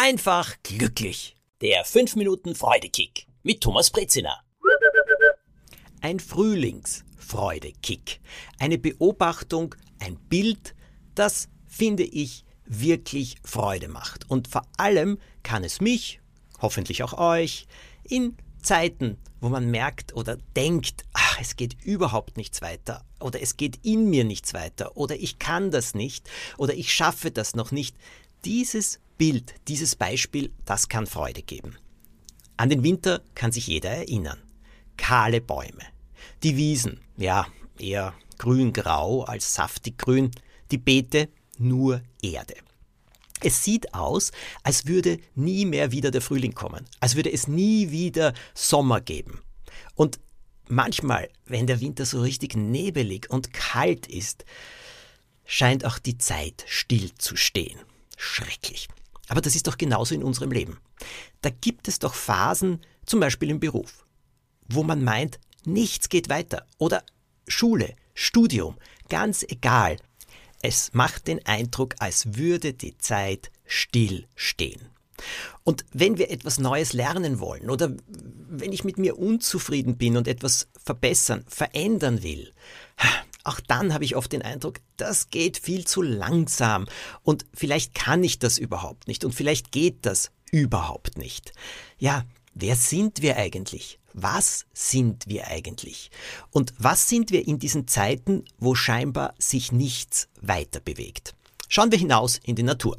[0.00, 1.36] einfach glücklich.
[1.60, 4.40] Der 5 Minuten Freudekick mit Thomas Brezina.
[6.00, 8.22] Ein Frühlingsfreudekick.
[8.58, 10.74] Eine Beobachtung, ein Bild,
[11.14, 14.30] das, finde ich, wirklich Freude macht.
[14.30, 16.22] Und vor allem kann es mich,
[16.62, 17.66] hoffentlich auch euch,
[18.02, 23.58] in Zeiten, wo man merkt oder denkt, ach, es geht überhaupt nichts weiter oder es
[23.58, 27.70] geht in mir nichts weiter oder ich kann das nicht oder ich schaffe das noch
[27.70, 27.94] nicht,
[28.46, 31.76] dieses Bild, dieses Beispiel, das kann Freude geben.
[32.56, 34.40] An den Winter kann sich jeder erinnern.
[34.96, 35.84] Kahle Bäume.
[36.42, 37.46] Die Wiesen, ja,
[37.78, 40.30] eher grün-grau als saftig grün.
[40.70, 41.28] Die Beete
[41.58, 42.54] nur Erde.
[43.42, 47.90] Es sieht aus, als würde nie mehr wieder der Frühling kommen, als würde es nie
[47.90, 49.42] wieder Sommer geben.
[49.96, 50.18] Und
[50.66, 54.46] manchmal, wenn der Winter so richtig nebelig und kalt ist,
[55.44, 57.78] scheint auch die Zeit still zu stehen.
[58.16, 58.88] Schrecklich.
[59.30, 60.78] Aber das ist doch genauso in unserem Leben.
[61.40, 64.04] Da gibt es doch Phasen, zum Beispiel im Beruf,
[64.68, 66.66] wo man meint, nichts geht weiter.
[66.78, 67.04] Oder
[67.46, 68.76] Schule, Studium,
[69.08, 69.98] ganz egal.
[70.62, 74.90] Es macht den Eindruck, als würde die Zeit still stehen.
[75.62, 80.26] Und wenn wir etwas Neues lernen wollen oder wenn ich mit mir unzufrieden bin und
[80.26, 82.52] etwas verbessern, verändern will,
[83.44, 86.86] auch dann habe ich oft den Eindruck, das geht viel zu langsam
[87.22, 91.52] und vielleicht kann ich das überhaupt nicht und vielleicht geht das überhaupt nicht.
[91.98, 92.24] Ja,
[92.54, 93.98] wer sind wir eigentlich?
[94.12, 96.10] Was sind wir eigentlich?
[96.50, 101.34] Und was sind wir in diesen Zeiten, wo scheinbar sich nichts weiter bewegt?
[101.68, 102.98] Schauen wir hinaus in die Natur.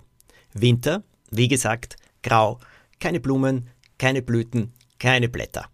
[0.53, 2.59] Winter, wie gesagt, grau,
[2.99, 5.69] keine Blumen, keine Blüten, keine Blätter.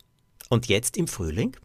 [0.49, 1.55] Und jetzt im Frühling?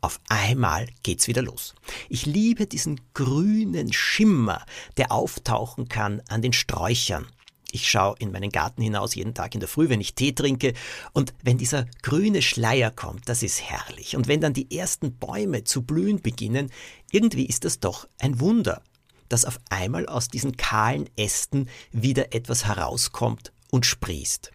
[0.00, 1.74] Auf einmal geht's wieder los.
[2.08, 4.64] Ich liebe diesen grünen Schimmer,
[4.96, 7.26] der auftauchen kann an den Sträuchern,
[7.70, 10.72] ich schaue in meinen Garten hinaus jeden Tag in der Früh, wenn ich Tee trinke,
[11.12, 14.16] und wenn dieser grüne Schleier kommt, das ist herrlich.
[14.16, 16.70] Und wenn dann die ersten Bäume zu blühen beginnen,
[17.10, 18.82] irgendwie ist das doch ein Wunder,
[19.28, 24.50] dass auf einmal aus diesen kahlen Ästen wieder etwas herauskommt und sprießt.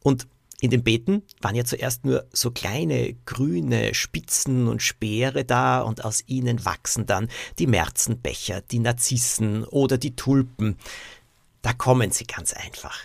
[0.00, 0.28] Und
[0.64, 6.04] in den Beeten waren ja zuerst nur so kleine grüne Spitzen und Speere da und
[6.04, 10.76] aus ihnen wachsen dann die Märzenbecher, die Narzissen oder die Tulpen.
[11.60, 12.96] Da kommen sie ganz einfach.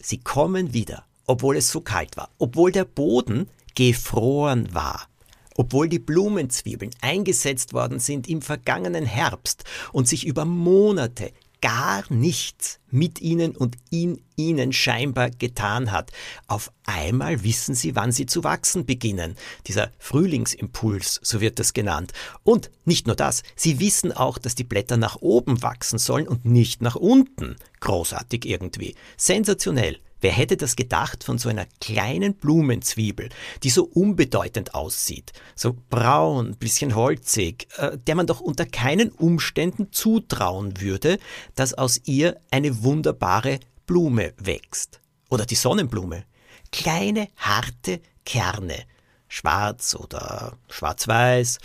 [0.00, 5.08] Sie kommen wieder, obwohl es so kalt war, obwohl der Boden gefroren war,
[5.54, 9.62] obwohl die Blumenzwiebeln eingesetzt worden sind im vergangenen Herbst
[9.92, 16.12] und sich über Monate gar nichts mit ihnen und in ihnen scheinbar getan hat.
[16.46, 19.36] Auf einmal wissen sie, wann sie zu wachsen beginnen.
[19.66, 22.12] Dieser Frühlingsimpuls, so wird das genannt.
[22.44, 26.44] Und nicht nur das, sie wissen auch, dass die Blätter nach oben wachsen sollen und
[26.44, 27.56] nicht nach unten.
[27.80, 28.94] Großartig irgendwie.
[29.16, 30.00] Sensationell.
[30.20, 33.28] Wer hätte das gedacht von so einer kleinen Blumenzwiebel,
[33.62, 39.92] die so unbedeutend aussieht, so braun, bisschen holzig, äh, der man doch unter keinen Umständen
[39.92, 41.18] zutrauen würde,
[41.54, 45.00] dass aus ihr eine wunderbare Blume wächst.
[45.28, 46.24] Oder die Sonnenblume.
[46.72, 48.84] Kleine, harte Kerne,
[49.28, 51.58] schwarz oder schwarz-weiß.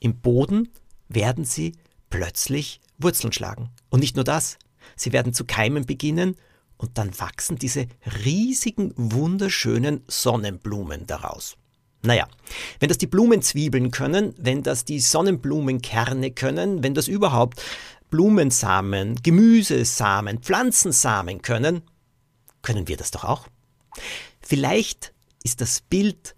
[0.00, 0.70] Im Boden
[1.08, 1.76] werden sie
[2.08, 3.70] plötzlich Wurzeln schlagen.
[3.90, 4.58] Und nicht nur das,
[4.96, 6.36] sie werden zu keimen beginnen
[6.76, 7.86] und dann wachsen diese
[8.24, 11.56] riesigen, wunderschönen Sonnenblumen daraus.
[12.02, 12.28] Naja,
[12.80, 17.62] wenn das die Blumenzwiebeln können, wenn das die Sonnenblumenkerne können, wenn das überhaupt
[18.10, 21.82] Blumensamen, Gemüsesamen, Pflanzensamen können,
[22.62, 23.48] können wir das doch auch.
[24.40, 26.36] Vielleicht ist das Bild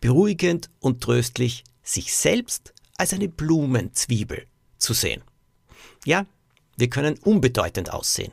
[0.00, 4.46] beruhigend und tröstlich, sich selbst als eine Blumenzwiebel
[4.78, 5.22] zu sehen.
[6.04, 6.26] Ja,
[6.76, 8.32] wir können unbedeutend aussehen.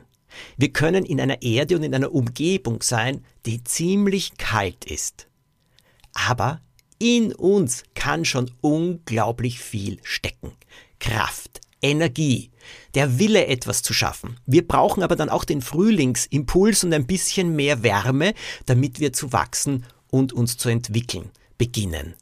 [0.56, 5.28] Wir können in einer Erde und in einer Umgebung sein, die ziemlich kalt ist.
[6.14, 6.60] Aber
[6.98, 10.52] in uns kann schon unglaublich viel stecken.
[11.00, 12.50] Kraft, Energie,
[12.94, 14.38] der Wille, etwas zu schaffen.
[14.46, 18.34] Wir brauchen aber dann auch den Frühlingsimpuls und ein bisschen mehr Wärme,
[18.66, 22.14] damit wir zu wachsen und uns zu entwickeln beginnen.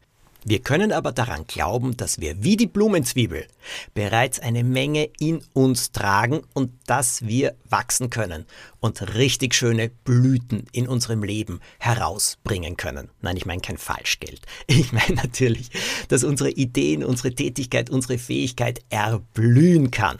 [0.44, 3.46] Wir können aber daran glauben, dass wir wie die Blumenzwiebel
[3.92, 8.46] bereits eine Menge in uns tragen und dass wir wachsen können
[8.81, 13.10] und richtig schöne Blüten in unserem Leben herausbringen können.
[13.20, 14.40] Nein, ich meine kein Falschgeld.
[14.81, 15.70] Ich meine natürlich,
[16.08, 20.19] dass unsere Ideen, unsere Tätigkeit, unsere Fähigkeit erblühen kann.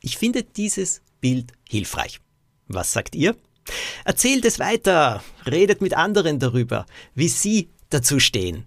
[0.00, 2.20] Ich finde dieses Bild hilfreich.
[2.68, 3.36] Was sagt ihr?
[4.04, 8.64] Erzählt es weiter, redet mit anderen darüber, wie sie dazu stehen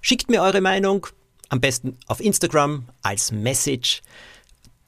[0.00, 1.06] Schickt mir eure Meinung,
[1.48, 4.02] am besten auf Instagram als Message.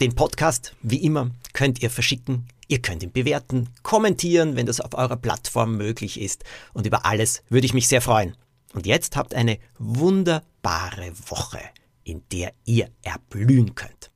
[0.00, 4.94] Den Podcast, wie immer, könnt ihr verschicken Ihr könnt ihn bewerten, kommentieren, wenn das auf
[4.94, 6.42] eurer Plattform möglich ist.
[6.72, 8.34] Und über alles würde ich mich sehr freuen.
[8.72, 11.60] Und jetzt habt eine wunderbare Woche,
[12.02, 14.10] in der ihr erblühen könnt.